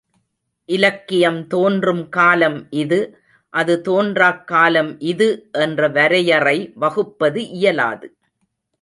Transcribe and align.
இலக்கியம் 0.69 1.47
தோன்றும் 1.47 2.09
காலம் 2.09 2.67
இது, 2.73 2.99
அது 3.53 3.81
தோன்றாக் 3.81 4.47
காலம் 4.47 4.99
இது 4.99 5.29
என்ற 5.59 5.87
வரையறை 5.89 6.71
வகுப்பது 6.75 7.47
இயலாது. 7.49 8.07